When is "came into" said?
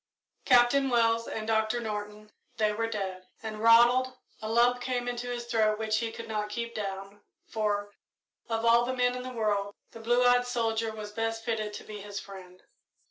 4.81-5.27